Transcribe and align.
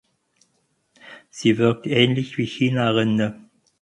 Sie 1.29 1.59
wirkt 1.59 1.85
ähnlich 1.85 2.39
wie 2.39 2.45
Chinarinde. 2.47 3.35